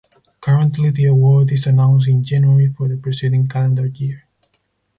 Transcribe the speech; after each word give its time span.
Currently 0.39 0.89
the 0.89 1.05
award 1.05 1.51
is 1.51 1.67
announced 1.67 2.07
in 2.07 2.23
January 2.23 2.73
for 2.75 2.87
the 2.87 2.97
preceding 2.97 3.47
calendar 3.47 3.85
year. 3.85 4.25